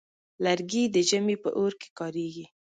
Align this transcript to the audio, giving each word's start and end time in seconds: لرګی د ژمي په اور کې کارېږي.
لرګی 0.43 0.83
د 0.95 0.97
ژمي 1.09 1.35
په 1.43 1.49
اور 1.57 1.71
کې 1.79 1.87
کارېږي. 1.99 2.45